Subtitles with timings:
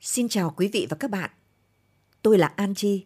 [0.00, 1.30] Xin chào quý vị và các bạn.
[2.22, 3.04] Tôi là An Chi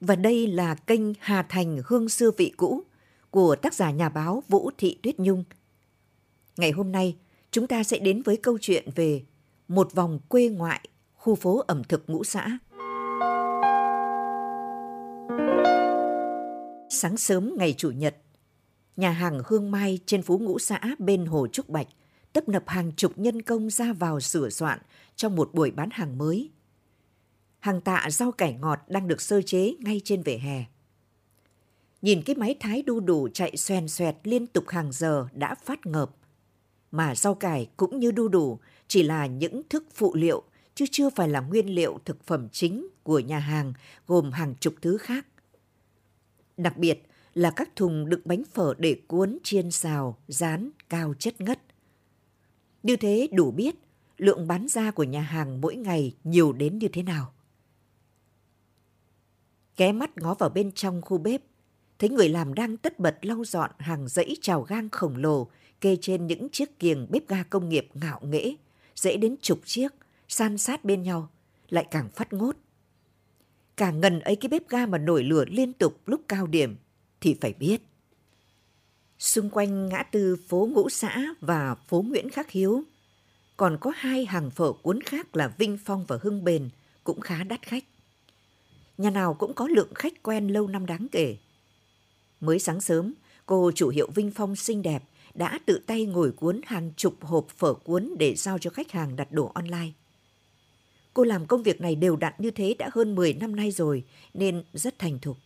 [0.00, 2.82] và đây là kênh Hà Thành Hương xưa vị cũ
[3.30, 5.44] của tác giả nhà báo Vũ Thị Tuyết Nhung.
[6.56, 7.16] Ngày hôm nay,
[7.50, 9.22] chúng ta sẽ đến với câu chuyện về
[9.68, 12.58] một vòng quê ngoại, khu phố ẩm thực ngũ xã.
[16.96, 18.16] Sáng sớm ngày Chủ nhật,
[18.96, 21.86] nhà hàng Hương Mai trên phố ngũ xã bên Hồ Trúc Bạch
[22.32, 24.78] tấp nập hàng chục nhân công ra vào sửa soạn
[25.16, 26.50] trong một buổi bán hàng mới.
[27.58, 30.64] Hàng tạ rau cải ngọt đang được sơ chế ngay trên vỉa hè.
[32.02, 35.86] Nhìn cái máy thái đu đủ chạy xoèn xoẹt liên tục hàng giờ đã phát
[35.86, 36.10] ngợp.
[36.90, 40.42] Mà rau cải cũng như đu đủ chỉ là những thức phụ liệu
[40.74, 43.72] chứ chưa phải là nguyên liệu thực phẩm chính của nhà hàng
[44.06, 45.26] gồm hàng chục thứ khác.
[46.56, 47.02] Đặc biệt
[47.34, 51.60] là các thùng đựng bánh phở để cuốn chiên xào, rán, cao chất ngất.
[52.82, 53.74] Như thế đủ biết
[54.16, 57.32] lượng bán ra của nhà hàng mỗi ngày nhiều đến như thế nào.
[59.76, 61.42] Ghé mắt ngó vào bên trong khu bếp,
[61.98, 65.48] thấy người làm đang tất bật lau dọn hàng dãy trào gang khổng lồ
[65.80, 68.54] kê trên những chiếc kiềng bếp ga công nghiệp ngạo nghễ,
[68.94, 69.94] dễ đến chục chiếc,
[70.28, 71.28] san sát bên nhau,
[71.68, 72.56] lại càng phát ngốt.
[73.76, 76.76] Cả ngần ấy cái bếp ga mà nổi lửa liên tục lúc cao điểm
[77.20, 77.82] thì phải biết.
[79.18, 82.82] Xung quanh ngã tư phố Ngũ Xã và phố Nguyễn Khắc Hiếu,
[83.56, 86.68] còn có hai hàng phở cuốn khác là Vinh Phong và Hưng Bền
[87.04, 87.84] cũng khá đắt khách.
[88.98, 91.36] Nhà nào cũng có lượng khách quen lâu năm đáng kể.
[92.40, 93.14] Mới sáng sớm,
[93.46, 95.02] cô chủ hiệu Vinh Phong xinh đẹp
[95.34, 99.16] đã tự tay ngồi cuốn hàng chục hộp phở cuốn để giao cho khách hàng
[99.16, 99.90] đặt đồ online.
[101.16, 104.04] Cô làm công việc này đều đặn như thế đã hơn 10 năm nay rồi
[104.34, 105.36] nên rất thành thục.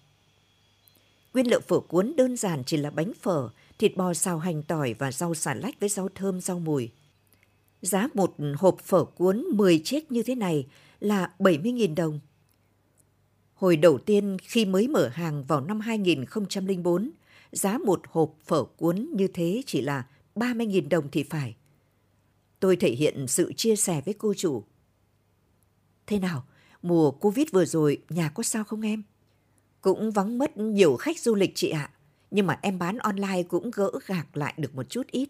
[1.34, 4.94] Nguyên liệu phở cuốn đơn giản chỉ là bánh phở, thịt bò xào hành tỏi
[4.98, 6.91] và rau xà lách với rau thơm rau mùi.
[7.82, 10.66] Giá một hộp phở cuốn 10 chiếc như thế này
[11.00, 12.20] là 70.000 đồng.
[13.54, 17.10] Hồi đầu tiên khi mới mở hàng vào năm 2004,
[17.53, 21.56] giá một hộp phở cuốn như thế chỉ là 30.000 đồng thì phải.
[22.60, 24.64] Tôi thể hiện sự chia sẻ với cô chủ.
[26.10, 26.44] Thế nào,
[26.82, 29.03] mùa Covid vừa rồi nhà có sao không em?
[29.81, 31.91] Cũng vắng mất nhiều khách du lịch chị ạ,
[32.31, 35.28] nhưng mà em bán online cũng gỡ gạc lại được một chút ít.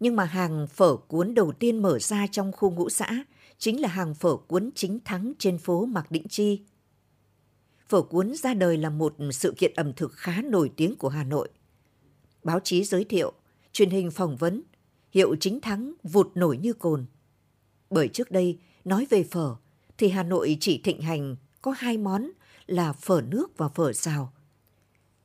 [0.00, 3.24] Nhưng mà hàng phở cuốn đầu tiên mở ra trong khu ngũ xã
[3.58, 6.60] chính là hàng phở cuốn chính thắng trên phố Mạc Định Chi.
[7.88, 11.24] Phở cuốn ra đời là một sự kiện ẩm thực khá nổi tiếng của Hà
[11.24, 11.48] Nội.
[12.44, 13.32] Báo chí giới thiệu,
[13.72, 14.62] truyền hình phỏng vấn,
[15.10, 17.06] hiệu chính thắng vụt nổi như cồn.
[17.90, 19.54] Bởi trước đây, nói về phở,
[19.98, 22.30] thì Hà Nội chỉ thịnh hành có hai món
[22.66, 24.32] là phở nước và phở xào.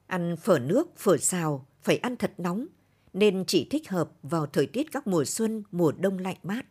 [0.07, 2.67] Ăn phở nước, phở xào phải ăn thật nóng,
[3.13, 6.65] nên chỉ thích hợp vào thời tiết các mùa xuân, mùa đông lạnh mát.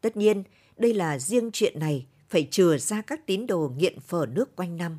[0.00, 0.42] Tất nhiên,
[0.76, 4.76] đây là riêng chuyện này phải chừa ra các tín đồ nghiện phở nước quanh
[4.76, 4.98] năm.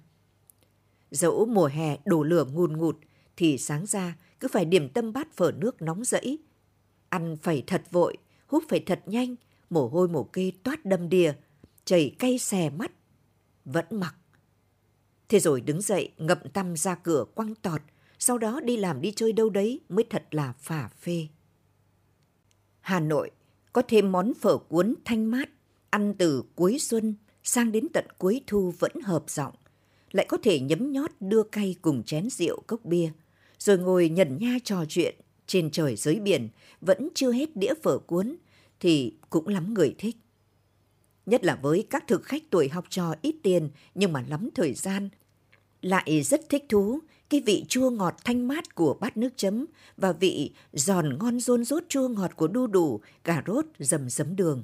[1.11, 2.97] Dẫu mùa hè đổ lửa ngùn ngụt
[3.37, 6.39] thì sáng ra cứ phải điểm tâm bát phở nước nóng rẫy.
[7.09, 8.17] Ăn phải thật vội,
[8.47, 9.35] hút phải thật nhanh,
[9.69, 11.33] mồ hôi mồ kê toát đầm đìa,
[11.85, 12.91] chảy cay xè mắt.
[13.65, 14.15] Vẫn mặc.
[15.29, 17.81] Thế rồi đứng dậy ngậm tăm ra cửa quăng tọt,
[18.19, 21.27] sau đó đi làm đi chơi đâu đấy mới thật là phả phê.
[22.79, 23.31] Hà Nội
[23.73, 25.49] có thêm món phở cuốn thanh mát,
[25.89, 29.53] ăn từ cuối xuân sang đến tận cuối thu vẫn hợp giọng
[30.11, 33.11] lại có thể nhấm nhót đưa cay cùng chén rượu cốc bia,
[33.59, 35.15] rồi ngồi nhẩn nha trò chuyện
[35.47, 36.49] trên trời dưới biển,
[36.81, 38.35] vẫn chưa hết đĩa phở cuốn,
[38.79, 40.15] thì cũng lắm người thích.
[41.25, 44.73] Nhất là với các thực khách tuổi học trò ít tiền nhưng mà lắm thời
[44.73, 45.09] gian,
[45.81, 46.99] lại rất thích thú
[47.29, 49.65] cái vị chua ngọt thanh mát của bát nước chấm
[49.97, 54.35] và vị giòn ngon rôn rốt chua ngọt của đu đủ, cà rốt, dầm dấm
[54.35, 54.63] đường.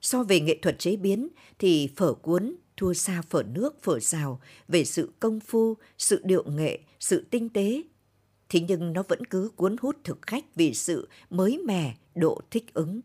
[0.00, 1.28] So về nghệ thuật chế biến
[1.58, 6.44] thì phở cuốn thua xa phở nước, phở xào về sự công phu, sự điệu
[6.44, 7.82] nghệ, sự tinh tế.
[8.54, 12.74] Thế nhưng nó vẫn cứ cuốn hút thực khách vì sự mới mẻ, độ thích
[12.74, 13.00] ứng.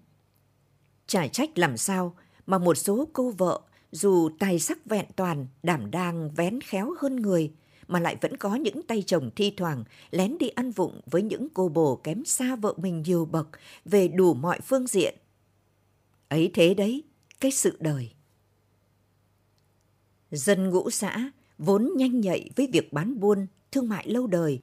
[1.08, 2.16] Chả trách làm sao
[2.46, 3.62] mà một số cô vợ
[3.92, 7.52] dù tài sắc vẹn toàn, đảm đang vén khéo hơn người,
[7.88, 11.48] mà lại vẫn có những tay chồng thi thoảng lén đi ăn vụng với những
[11.54, 13.48] cô bồ kém xa vợ mình nhiều bậc
[13.86, 15.16] về đủ mọi phương diện.
[16.28, 17.04] Ấy thế đấy,
[17.40, 18.12] cái sự đời.
[20.32, 24.60] Dân ngũ xã vốn nhanh nhạy với việc bán buôn, thương mại lâu đời,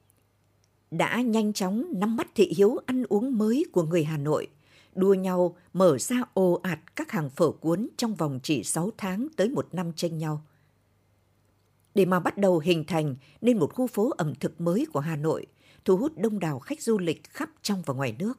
[0.90, 4.48] đã nhanh chóng nắm bắt thị hiếu ăn uống mới của người Hà Nội,
[4.94, 9.28] đua nhau mở ra ồ ạt các hàng phở cuốn trong vòng chỉ 6 tháng
[9.36, 10.42] tới một năm tranh nhau.
[11.94, 15.16] để mà bắt đầu hình thành nên một khu phố ẩm thực mới của Hà
[15.16, 15.46] Nội,
[15.84, 18.38] thu hút đông đảo khách du lịch khắp trong và ngoài nước.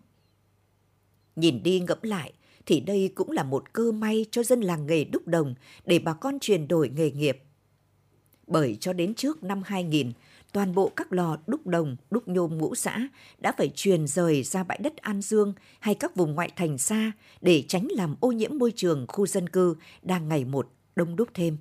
[1.36, 2.34] Nhìn đi ngẫm lại
[2.66, 5.56] thì đây cũng là một cơ may cho dân làng nghề đúc đồng
[5.86, 7.44] để bà con chuyển đổi nghề nghiệp.
[8.48, 10.12] Bởi cho đến trước năm 2000,
[10.57, 13.07] toàn bộ các lò đúc đồng, đúc nhôm ngũ xã
[13.39, 17.12] đã phải truyền rời ra bãi đất An Dương hay các vùng ngoại thành xa
[17.42, 21.30] để tránh làm ô nhiễm môi trường khu dân cư đang ngày một đông đúc
[21.33, 21.57] thêm.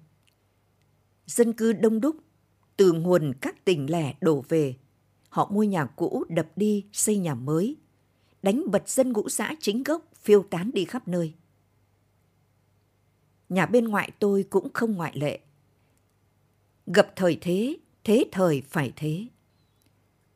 [1.26, 2.16] Dân cư đông đúc
[2.76, 4.74] từ nguồn các tỉnh lẻ đổ về.
[5.28, 7.76] Họ mua nhà cũ đập đi xây nhà mới,
[8.42, 11.34] đánh bật dân ngũ xã chính gốc phiêu tán đi khắp nơi.
[13.48, 15.40] Nhà bên ngoại tôi cũng không ngoại lệ.
[16.86, 17.76] Gặp thời thế,
[18.06, 19.26] thế thời phải thế.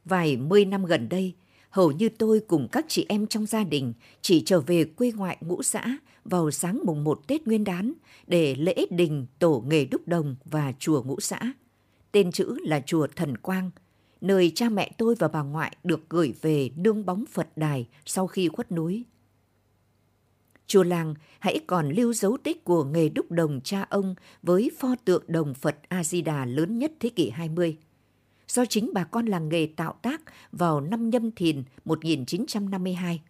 [0.04, 1.34] Vài mươi năm gần đây,
[1.70, 5.36] hầu như tôi cùng các chị em trong gia đình chỉ trở về quê ngoại
[5.40, 7.92] ngũ xã vào sáng mùng một Tết Nguyên đán
[8.26, 11.52] để lễ đình tổ nghề đúc đồng và chùa ngũ xã.
[12.12, 13.70] Tên chữ là chùa Thần Quang,
[14.20, 18.26] nơi cha mẹ tôi và bà ngoại được gửi về nương bóng Phật đài sau
[18.26, 19.04] khi khuất núi.
[20.70, 24.94] Chùa làng hãy còn lưu dấu tích của nghề đúc đồng cha ông với pho
[25.04, 27.76] tượng đồng Phật A-di-đà lớn nhất thế kỷ 20
[28.48, 30.20] do chính bà con làng nghề tạo tác
[30.52, 33.22] vào năm nhâm thìn 1952.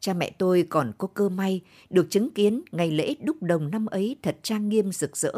[0.00, 1.60] Cha mẹ tôi còn có cơ may
[1.90, 5.32] được chứng kiến ngày lễ đúc đồng năm ấy thật trang nghiêm rực rỡ.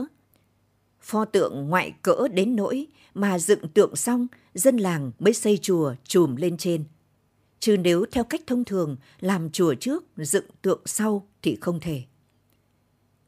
[1.00, 5.94] Pho tượng ngoại cỡ đến nỗi mà dựng tượng xong, dân làng mới xây chùa
[6.04, 6.84] chùm lên trên.
[7.64, 12.02] Chứ nếu theo cách thông thường làm chùa trước, dựng tượng sau thì không thể.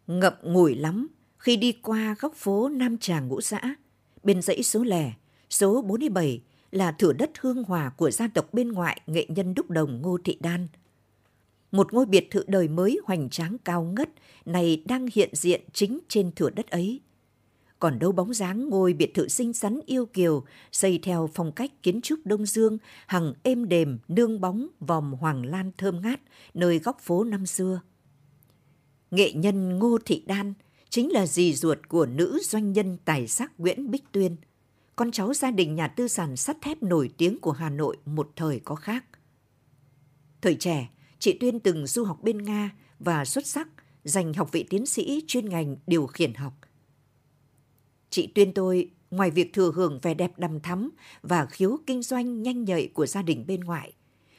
[0.07, 3.61] Ngậm ngùi lắm khi đi qua góc phố Nam Tràng Ngũ Xã,
[4.23, 5.13] bên dãy số lẻ,
[5.51, 9.71] số 47 là thửa đất hương hòa của gia tộc bên ngoại nghệ nhân đúc
[9.71, 10.69] đồng Ngô Thị Đan.
[11.71, 14.11] Một ngôi biệt thự đời mới hoành tráng cao ngất
[14.45, 17.01] này đang hiện diện chính trên thửa đất ấy.
[17.79, 21.83] Còn đâu bóng dáng ngôi biệt thự xinh xắn yêu kiều, xây theo phong cách
[21.83, 26.21] kiến trúc Đông Dương, hằng êm đềm, nương bóng, vòm hoàng lan thơm ngát,
[26.55, 27.81] nơi góc phố năm xưa.
[29.11, 30.55] Nghệ nhân Ngô Thị Đan
[30.91, 34.37] chính là dì ruột của nữ doanh nhân tài sắc Nguyễn Bích Tuyên–
[34.97, 38.33] con cháu gia đình nhà tư sản sắt thép nổi tiếng của Hà Nội một
[38.37, 39.05] thời có khác.
[40.41, 40.89] Thời trẻ,
[41.19, 43.69] chị Tuyên từng du học bên Nga và xuất sắc
[44.05, 46.53] giành học vị tiến sĩ chuyên ngành điều khiển học.
[48.17, 50.91] Chị Tuyên tôi, ngoài việc thừa hưởng vẻ đẹp đầm thắm
[51.23, 53.93] và khiếu kinh doanh nhanh nhạy của gia đình bên ngoại,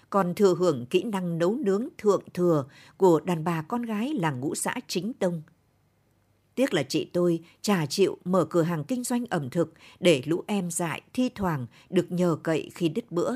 [0.10, 2.66] còn thừa hưởng kỹ năng nấu nướng thượng thừa
[2.98, 5.42] của đàn bà con gái làng ngũ xã chính tông–
[6.56, 10.44] Tiếc là chị tôi trả chịu mở cửa hàng kinh doanh ẩm thực để lũ
[10.48, 13.32] em dại thi thoảng được nhờ cậy khi đứt bữa.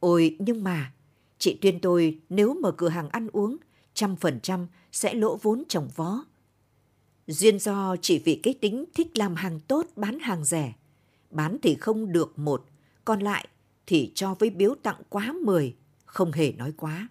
[0.00, 0.92] Ôi nhưng mà,
[1.38, 3.56] chị Tuyên tôi nếu mở cửa hàng ăn uống,
[3.94, 6.24] trăm phần trăm sẽ lỗ vốn trồng vó.
[7.26, 10.74] Duyên do chỉ vì cái tính thích làm hàng tốt bán hàng rẻ.
[11.30, 12.64] Bán thì không được một,
[13.04, 13.48] còn lại
[13.86, 17.08] thì cho với biếu tặng quá mười, không hề nói quá.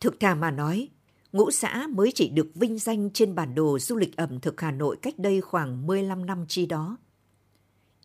[0.00, 0.88] Thực thà mà nói,
[1.32, 4.70] Ngũ xã mới chỉ được vinh danh trên bản đồ du lịch ẩm thực Hà
[4.70, 6.96] Nội cách đây khoảng 15 năm chi đó.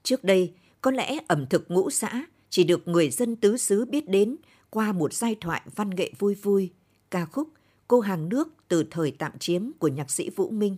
[0.03, 4.09] Trước đây, có lẽ ẩm thực ngũ xã chỉ được người dân tứ xứ biết
[4.09, 4.35] đến
[4.69, 6.71] qua một giai thoại văn nghệ vui vui,
[7.11, 7.49] ca khúc
[7.87, 10.77] Cô hàng nước từ thời tạm chiếm của nhạc sĩ Vũ Minh.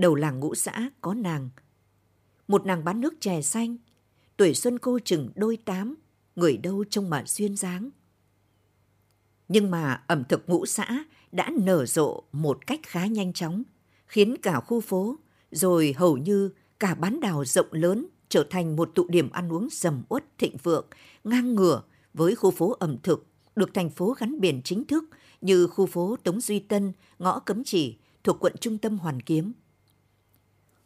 [0.00, 1.48] Đầu làng ngũ xã có nàng.
[2.48, 3.76] Một nàng bán nước chè xanh,
[4.36, 5.94] tuổi xuân cô chừng đôi tám,
[6.36, 7.90] người đâu trông mà duyên dáng.
[9.48, 13.62] Nhưng mà ẩm thực ngũ xã đã nở rộ một cách khá nhanh chóng,
[14.06, 15.16] khiến cả khu phố,
[15.50, 19.70] rồi hầu như cả bán đảo rộng lớn trở thành một tụ điểm ăn uống
[19.70, 20.86] sầm uất thịnh vượng,
[21.24, 21.82] ngang ngửa
[22.14, 23.26] với khu phố ẩm thực
[23.56, 25.04] được thành phố gắn biển chính thức
[25.40, 29.52] như khu phố Tống Duy Tân, ngõ Cấm Chỉ thuộc quận trung tâm Hoàn Kiếm.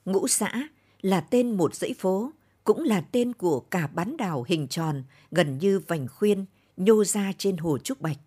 [0.04, 0.68] Ngũ xã
[1.02, 2.32] là tên một dãy phố,
[2.64, 6.44] cũng là tên của cả bán đảo hình tròn gần như vành khuyên
[6.76, 8.18] nhô ra trên hồ Trúc Bạch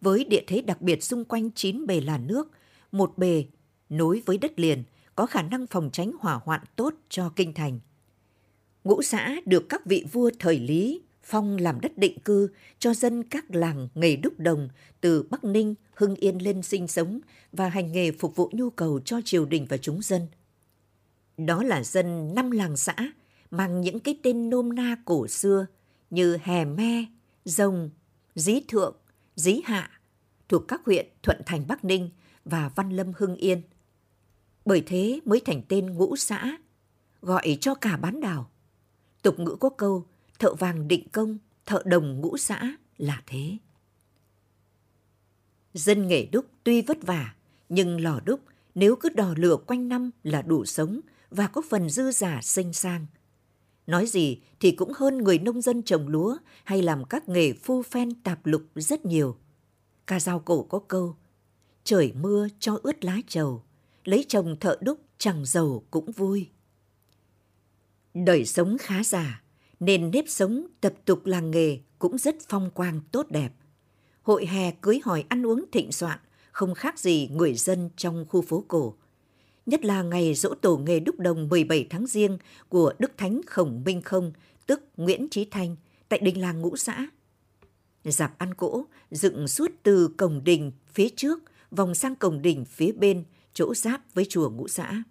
[0.00, 2.50] với địa thế đặc biệt xung quanh chín bề là nước,
[2.92, 3.44] một bề
[3.88, 4.82] nối với đất liền
[5.14, 7.80] có khả năng phòng tránh hỏa hoạn tốt cho kinh thành.
[8.84, 12.48] Ngũ xã được các vị vua thời Lý phong làm đất định cư
[12.78, 14.68] cho dân các làng nghề đúc đồng
[15.00, 17.20] từ Bắc Ninh, Hưng Yên lên sinh sống
[17.52, 20.26] và hành nghề phục vụ nhu cầu cho triều đình và chúng dân.
[21.36, 22.94] Đó là dân năm làng xã
[23.50, 25.66] mang những cái tên nôm na cổ xưa
[26.10, 27.04] như Hè Me,
[27.44, 27.90] Rồng,
[28.34, 28.96] Dí Thượng,
[29.36, 29.90] Dí Hạ,
[30.48, 32.10] thuộc các huyện Thuận Thành Bắc Ninh
[32.44, 33.62] và Văn Lâm Hưng Yên.
[34.64, 36.56] Bởi thế mới thành tên ngũ xã,
[37.22, 38.50] gọi cho cả bán đảo.
[39.22, 40.06] Tục ngữ có câu
[40.38, 43.56] thợ vàng định công, thợ đồng ngũ xã là thế.
[45.74, 47.34] Dân nghề đúc tuy vất vả,
[47.68, 48.40] nhưng lò đúc
[48.74, 52.72] nếu cứ đò lửa quanh năm là đủ sống, và có phần dư giả xinh
[52.72, 53.06] sang.
[53.86, 57.82] Nói gì thì cũng hơn người nông dân trồng lúa hay làm các nghề phu
[57.82, 59.36] phen tạp lục rất nhiều.
[60.06, 61.16] Ca dao cổ có câu,
[61.84, 63.62] trời mưa cho ướt lá trầu,
[64.04, 66.48] lấy chồng thợ đúc chẳng giàu cũng vui.
[68.14, 69.42] Đời sống khá giả,
[69.80, 73.52] nên nếp sống tập tục làng nghề cũng rất phong quang tốt đẹp.
[74.22, 76.18] Hội hè cưới hỏi ăn uống thịnh soạn,
[76.52, 78.94] không khác gì người dân trong khu phố cổ.
[79.66, 83.82] Nhất là ngày dỗ tổ nghề đúc đồng 17 tháng riêng của Đức Thánh Khổng
[83.84, 84.32] Minh Không,
[84.66, 85.76] tức Nguyễn Trí Thanh,
[86.08, 87.06] tại đình làng ngũ xã.
[88.04, 91.38] Dạp ăn cỗ dựng suốt từ cổng đình phía trước
[91.70, 95.02] vòng sang cổng đình phía bên, chỗ giáp với chùa ngũ xã.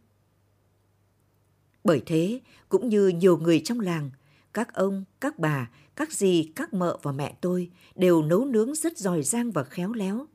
[1.83, 4.09] Bởi thế, cũng như nhiều người trong làng,
[4.53, 8.97] các ông, các bà, các dì, các mợ và mẹ tôi đều nấu nướng rất
[8.97, 10.25] giỏi giang và khéo léo.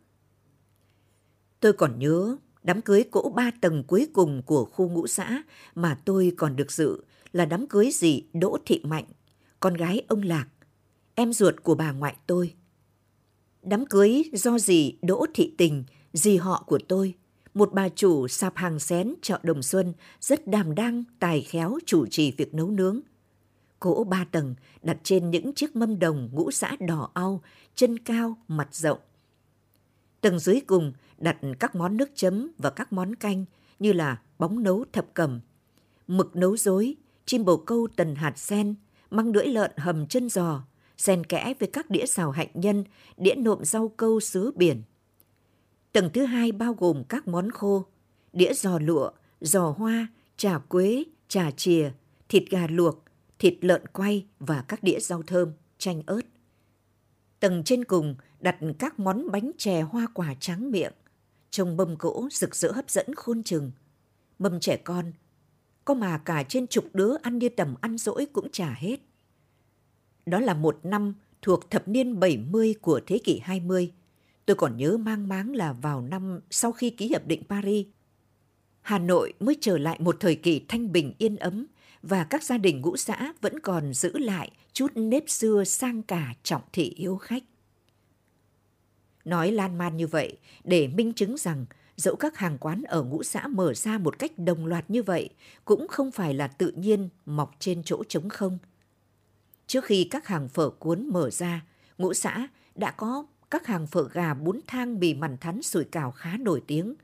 [1.60, 5.42] Tôi còn nhớ đám cưới cỗ ba tầng cuối cùng của khu ngũ xã
[5.74, 7.02] mà tôi còn được dự
[7.32, 9.04] là đám cưới dì Đỗ Thị Mạnh,
[9.60, 10.46] con gái ông Lạc,
[11.14, 12.54] em ruột của bà ngoại tôi.
[13.62, 17.14] Đám cưới do dì Đỗ Thị Tình, dì họ của tôi,
[17.54, 22.06] một bà chủ sạp hàng xén chợ Đồng Xuân rất đàm đang, tài khéo chủ
[22.06, 23.00] trì việc nấu nướng.
[23.80, 27.42] Cỗ ba tầng đặt trên những chiếc mâm đồng ngũ xã đỏ au,
[27.74, 28.98] chân cao, mặt rộng.
[30.20, 33.44] Tầng dưới cùng đặt các món nước chấm và các món canh
[33.78, 35.40] như là bóng nấu thập cẩm,
[36.06, 36.96] mực nấu dối,
[37.26, 38.74] chim bồ câu tần hạt sen,
[39.10, 40.62] măng lưỡi lợn hầm chân giò,
[40.96, 42.84] xen kẽ với các đĩa xào hạnh nhân,
[43.16, 44.82] đĩa nộm rau câu sứa biển.
[45.92, 47.84] Tầng thứ hai bao gồm các món khô,
[48.32, 49.10] đĩa giò lụa,
[49.40, 51.92] giò hoa, trà quế, trà chìa,
[52.28, 53.04] thịt gà luộc,
[53.38, 56.20] thịt lợn quay và các đĩa rau thơm, chanh ớt.
[57.40, 60.92] Tầng trên cùng đặt các món bánh chè hoa quả trắng miệng,
[61.50, 63.70] trông mâm cỗ rực rỡ hấp dẫn khôn chừng.
[64.38, 65.12] Mâm trẻ con,
[65.84, 68.96] có mà cả trên chục đứa ăn như tầm ăn dỗi cũng trả hết.
[70.26, 73.92] Đó là một năm thuộc thập niên 70 của thế kỷ 20.
[74.46, 77.86] Tôi còn nhớ mang máng là vào năm sau khi ký hiệp định Paris.
[78.82, 81.66] Hà Nội mới trở lại một thời kỳ thanh bình yên ấm
[82.02, 86.34] và các gia đình ngũ xã vẫn còn giữ lại chút nếp xưa sang cả
[86.42, 87.44] trọng thị yêu khách.
[89.24, 91.66] Nói lan man như vậy để minh chứng rằng
[91.96, 95.28] dẫu các hàng quán ở ngũ xã mở ra một cách đồng loạt như vậy
[95.64, 98.58] cũng không phải là tự nhiên mọc trên chỗ trống không.
[99.66, 101.64] Trước khi các hàng phở cuốn mở ra,
[101.98, 106.10] ngũ xã đã có các hàng phở gà bún thang bì mằn thắn sủi cảo
[106.10, 106.94] khá nổi tiếng,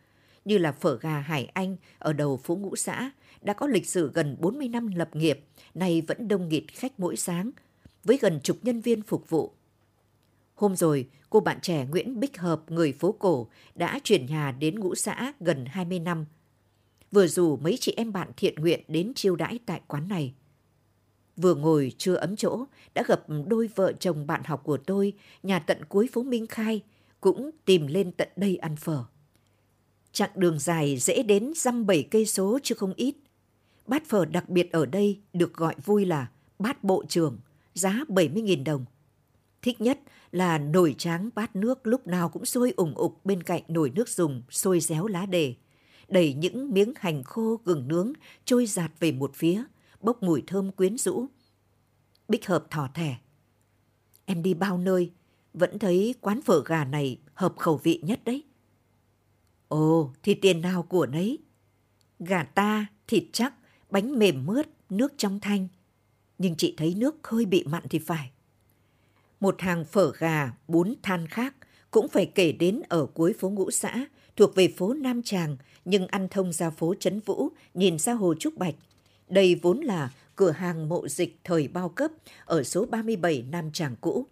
[0.44, 3.10] như là phở gà Hải Anh ở đầu phố ngũ xã,
[3.40, 7.16] đã có lịch sử gần 40 năm lập nghiệp, nay vẫn đông nghịt khách mỗi
[7.16, 7.50] sáng,
[8.04, 9.52] với gần chục nhân viên phục vụ.
[10.54, 14.80] Hôm rồi, cô bạn trẻ Nguyễn Bích Hợp, người phố cổ, đã chuyển nhà đến
[14.80, 16.24] ngũ xã gần 20 năm.
[17.10, 20.34] Vừa rủ mấy chị em bạn thiện nguyện đến chiêu đãi tại quán này.
[21.36, 22.64] Vừa ngồi chưa ấm chỗ,
[22.94, 25.12] đã gặp đôi vợ chồng bạn học của tôi,
[25.42, 26.82] nhà tận cuối phố Minh Khai,
[27.20, 29.04] cũng tìm lên tận đây ăn phở.
[30.12, 33.14] Chặng đường dài dễ đến dăm bảy cây số chứ không ít.
[33.86, 37.38] Bát phở đặc biệt ở đây được gọi vui là bát bộ trưởng,
[37.74, 38.84] giá 70.000 đồng.
[39.62, 39.98] Thích nhất
[40.32, 44.08] là nồi tráng bát nước lúc nào cũng sôi ủng ục bên cạnh nồi nước
[44.08, 45.54] dùng sôi réo lá đề.
[46.08, 48.12] Đẩy những miếng hành khô gừng nướng
[48.44, 49.64] trôi giạt về một phía,
[50.00, 51.26] bốc mùi thơm quyến rũ.
[52.28, 53.16] Bích Hợp thỏ thẻ.
[54.24, 55.12] Em đi bao nơi,
[55.54, 58.44] vẫn thấy quán phở gà này hợp khẩu vị nhất đấy.
[59.68, 61.38] Ồ, thì tiền nào của nấy.
[62.18, 63.54] Gà ta, thịt chắc,
[63.96, 65.68] bánh mềm mướt, nước trong thanh.
[66.38, 68.30] Nhưng chị thấy nước hơi bị mặn thì phải.
[69.40, 71.54] Một hàng phở gà, bún than khác
[71.90, 76.06] cũng phải kể đến ở cuối phố Ngũ Xã, thuộc về phố Nam Tràng, nhưng
[76.06, 78.74] ăn thông ra phố Trấn Vũ, nhìn ra hồ Trúc Bạch.
[79.28, 82.10] Đây vốn là cửa hàng mộ dịch thời bao cấp
[82.44, 84.26] ở số 37 Nam Tràng cũ.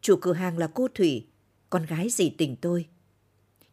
[0.00, 1.26] Chủ cửa hàng là cô Thủy,
[1.70, 2.86] con gái dì tình tôi.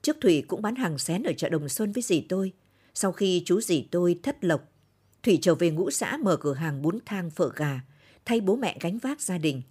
[0.01, 2.51] Trước Thủy cũng bán hàng xén ở chợ Đồng Xuân với dì tôi.
[2.93, 4.73] Sau khi chú dì tôi thất lộc,
[5.24, 7.82] Thủy trở về ngũ xã mở cửa hàng bún thang phở gà,
[8.25, 9.62] thay bố mẹ gánh vác gia đình.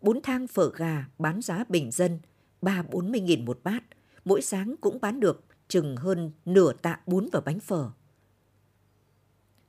[0.00, 2.18] Bún thang phở gà bán giá bình dân,
[2.62, 3.82] ba bốn mươi nghìn một bát,
[4.24, 7.90] mỗi sáng cũng bán được chừng hơn nửa tạ bún và bánh phở.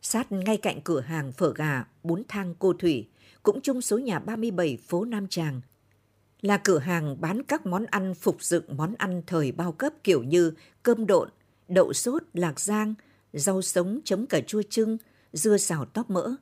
[0.01, 3.09] Sát ngay cạnh cửa hàng phở gà, bún thang cô Thủy,
[3.43, 5.61] cũng chung số nhà 37 phố Nam Tràng,
[6.41, 10.23] là cửa hàng bán các món ăn phục dựng món ăn thời bao cấp kiểu
[10.23, 11.29] như cơm độn,
[11.67, 12.93] đậu sốt, lạc giang,
[13.33, 14.97] rau sống chấm cà chua trưng,
[15.33, 16.35] dưa xào tóp mỡ.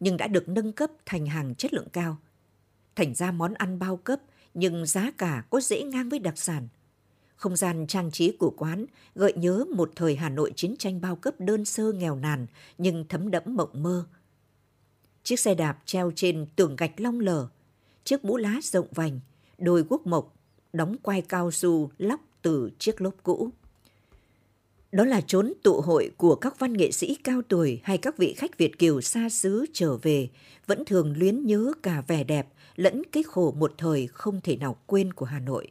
[0.00, 2.16] Nhưng đã được nâng cấp thành hàng chất lượng cao.
[2.96, 4.20] Thành ra món ăn bao cấp
[4.54, 6.68] nhưng giá cả có dễ ngang với đặc sản.
[7.36, 11.16] Không gian trang trí của quán gợi nhớ một thời Hà Nội chiến tranh bao
[11.16, 12.46] cấp đơn sơ nghèo nàn
[12.78, 14.06] nhưng thấm đẫm mộng mơ.
[15.22, 17.48] Chiếc xe đạp treo trên tường gạch long lở,
[18.04, 19.20] chiếc mũ lá rộng vành,
[19.58, 20.34] đôi guốc mộc,
[20.72, 23.50] đóng quai cao su lóc từ chiếc lốp cũ.
[24.92, 28.34] Đó là chốn tụ hội của các văn nghệ sĩ cao tuổi hay các vị
[28.36, 30.28] khách Việt Kiều xa xứ trở về,
[30.66, 34.76] vẫn thường luyến nhớ cả vẻ đẹp lẫn cái khổ một thời không thể nào
[34.86, 35.70] quên của Hà Nội.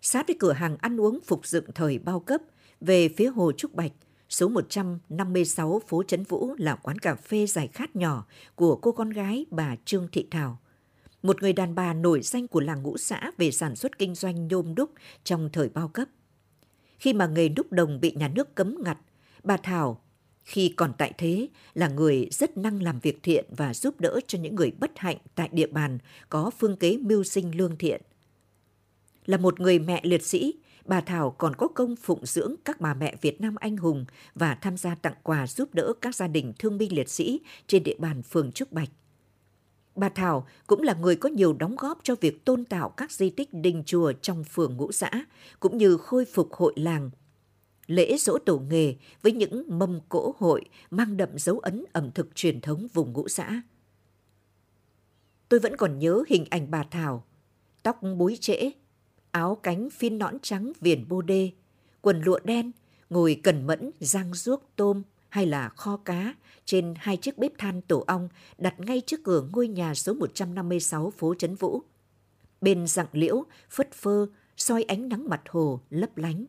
[0.00, 2.40] Sát với cửa hàng ăn uống phục dựng thời bao cấp,
[2.80, 3.92] về phía Hồ Trúc Bạch,
[4.28, 9.10] số 156 phố Trấn Vũ là quán cà phê giải khát nhỏ của cô con
[9.10, 10.58] gái bà Trương Thị Thảo.
[11.22, 14.48] Một người đàn bà nổi danh của làng ngũ xã về sản xuất kinh doanh
[14.48, 14.90] nhôm đúc
[15.24, 16.08] trong thời bao cấp.
[17.00, 18.98] Khi mà nghề đúc đồng bị nhà nước cấm ngặt,
[19.42, 20.02] bà Thảo
[20.44, 24.38] khi còn tại thế là người rất năng làm việc thiện và giúp đỡ cho
[24.38, 28.02] những người bất hạnh tại địa bàn có phương kế mưu sinh lương thiện.
[29.26, 30.54] Là một người mẹ liệt sĩ,
[30.84, 34.04] bà Thảo còn có công phụng dưỡng các bà mẹ Việt Nam anh hùng
[34.34, 37.82] và tham gia tặng quà giúp đỡ các gia đình thương binh liệt sĩ trên
[37.82, 38.90] địa bàn phường Trúc Bạch.
[39.94, 43.30] Bà Thảo cũng là người có nhiều đóng góp cho việc tôn tạo các di
[43.30, 45.10] tích đình chùa trong phường ngũ xã,
[45.60, 47.10] cũng như khôi phục hội làng.
[47.86, 52.34] Lễ dỗ tổ nghề với những mâm cỗ hội mang đậm dấu ấn ẩm thực
[52.34, 53.62] truyền thống vùng ngũ xã.
[55.48, 57.24] Tôi vẫn còn nhớ hình ảnh bà Thảo,
[57.82, 58.70] tóc búi trễ,
[59.30, 61.50] áo cánh phin nõn trắng viền bô đê,
[62.00, 62.70] quần lụa đen,
[63.10, 66.34] ngồi cẩn mẫn rang ruốc tôm hay là kho cá
[66.64, 71.10] trên hai chiếc bếp than tổ ong đặt ngay trước cửa ngôi nhà số 156
[71.10, 71.82] phố Trấn Vũ.
[72.60, 76.44] Bên dạng liễu, phất phơ, soi ánh nắng mặt hồ lấp lánh.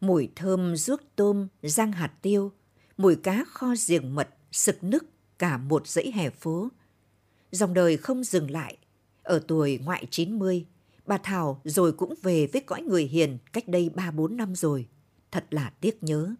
[0.00, 2.52] Mùi thơm ruốc tôm, rang hạt tiêu,
[2.96, 5.04] mùi cá kho giềng mật, sực nức
[5.38, 6.68] cả một dãy hè phố.
[7.50, 8.76] Dòng đời không dừng lại.
[9.22, 10.66] Ở tuổi ngoại 90,
[11.06, 14.88] bà Thảo rồi cũng về với cõi người hiền cách đây 3-4 năm rồi.
[15.30, 16.34] Thật là tiếc nhớ.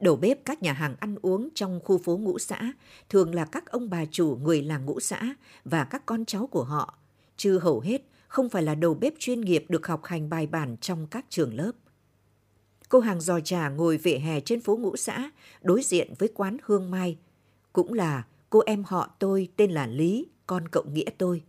[0.00, 2.72] Đầu bếp các nhà hàng ăn uống trong khu phố ngũ xã
[3.08, 5.34] thường là các ông bà chủ người làng ngũ xã
[5.64, 6.98] và các con cháu của họ,
[7.36, 10.76] chứ hầu hết không phải là đầu bếp chuyên nghiệp được học hành bài bản
[10.80, 11.72] trong các trường lớp.
[12.88, 15.30] Cô hàng giò trà ngồi vỉa hè trên phố ngũ xã,
[15.62, 17.18] đối diện với quán Hương Mai,
[17.72, 21.42] cũng là cô em họ tôi tên là Lý, con cậu nghĩa tôi.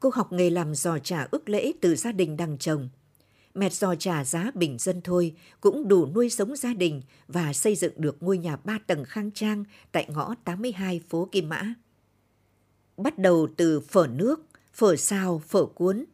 [0.00, 2.88] Cô học nghề làm giò trà ức lễ từ gia đình đằng chồng
[3.54, 7.74] mẹt giò trả giá bình dân thôi cũng đủ nuôi sống gia đình và xây
[7.74, 11.74] dựng được ngôi nhà ba tầng khang trang tại ngõ 82 phố Kim Mã.
[12.96, 14.40] Bắt đầu từ phở nước,
[14.72, 16.04] phở xào, phở cuốn,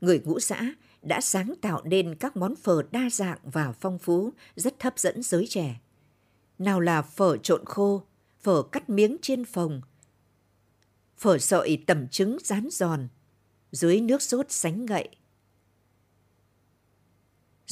[0.00, 4.32] người ngũ xã đã sáng tạo nên các món phở đa dạng và phong phú,
[4.56, 5.80] rất hấp dẫn giới trẻ.
[6.58, 8.02] Nào là phở trộn khô,
[8.40, 9.80] phở cắt miếng trên phồng,
[11.22, 13.08] phở sợi tẩm trứng rán giòn,
[13.72, 15.08] dưới nước sốt sánh ngậy,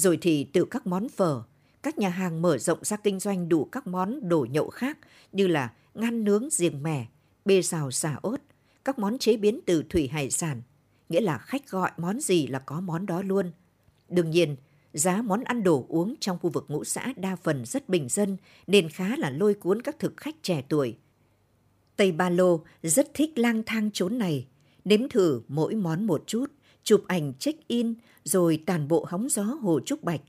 [0.01, 1.43] rồi thì từ các món phở,
[1.83, 4.99] các nhà hàng mở rộng ra kinh doanh đủ các món đồ nhậu khác
[5.33, 7.07] như là ngăn nướng riềng mẻ,
[7.45, 8.41] bê xào xà ốt,
[8.85, 10.63] các món chế biến từ thủy hải sản,
[11.09, 13.53] nghĩa là khách gọi món gì là có món đó luôn.
[14.09, 14.57] Đương nhiên,
[14.93, 18.37] giá món ăn đồ uống trong khu vực ngũ xã đa phần rất bình dân
[18.67, 20.97] nên khá là lôi cuốn các thực khách trẻ tuổi.
[21.97, 24.47] Tây Ba Lô rất thích lang thang chốn này,
[24.85, 26.47] nếm thử mỗi món một chút,
[26.83, 27.95] chụp ảnh check-in
[28.31, 30.21] rồi tàn bộ hóng gió hồ Trúc Bạch.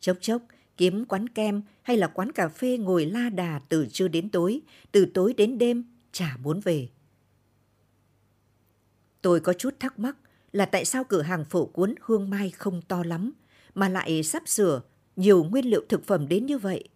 [0.00, 0.42] Chốc chốc,
[0.76, 4.60] kiếm quán kem hay là quán cà phê ngồi la đà từ trưa đến tối,
[4.92, 6.88] từ tối đến đêm, chả muốn về.
[9.22, 10.16] Tôi có chút thắc mắc
[10.52, 13.32] là tại sao cửa hàng phổ cuốn hương mai không to lắm,
[13.74, 14.82] mà lại sắp sửa
[15.16, 16.88] nhiều nguyên liệu thực phẩm đến như vậy.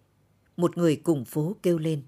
[0.57, 2.03] Một người cùng phố kêu lên.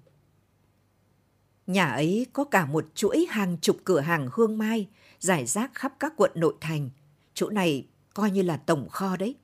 [1.67, 4.87] Nhà ấy có cả một chuỗi hàng chục cửa hàng hương mai,
[5.19, 6.89] giải rác khắp các quận nội thành.
[7.33, 9.35] Chỗ này coi như là tổng kho đấy.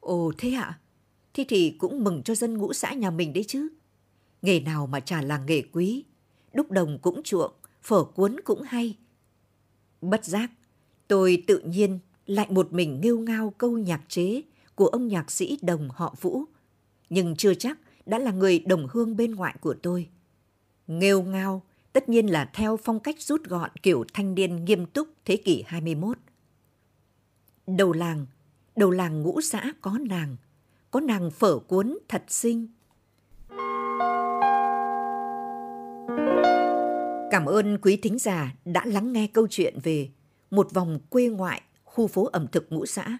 [0.00, 0.62] Ồ thế ạ?
[0.62, 0.78] À?
[1.34, 3.68] Thì thì cũng mừng cho dân ngũ xã nhà mình đấy chứ.
[4.42, 6.04] Nghề nào mà chả là nghề quý,
[6.54, 8.96] đúc đồng cũng chuộng, phở cuốn cũng hay.
[10.00, 10.50] Bất giác,
[11.08, 14.42] tôi tự nhiên lại một mình nghêu ngao câu nhạc chế
[14.74, 16.44] của ông nhạc sĩ đồng họ Vũ,
[17.10, 20.08] nhưng chưa chắc đã là người đồng hương bên ngoại của tôi.
[20.86, 25.08] Nghêu ngao tất nhiên là theo phong cách rút gọn kiểu thanh niên nghiêm túc
[25.24, 26.18] thế kỷ 21.
[27.66, 28.26] Đầu làng,
[28.76, 30.36] đầu làng ngũ xã có nàng,
[30.90, 32.66] có nàng phở cuốn thật xinh.
[37.30, 40.08] Cảm ơn quý thính giả đã lắng nghe câu chuyện về
[40.50, 43.18] một vòng quê ngoại khu phố ẩm thực ngũ xã.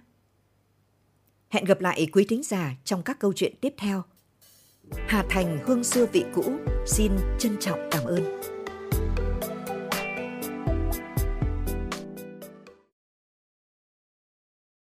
[1.48, 4.02] Hẹn gặp lại quý thính giả trong các câu chuyện tiếp theo.
[5.09, 6.44] Hà Thành hương xưa vị cũ
[6.87, 8.51] xin trân trọng cảm ơn.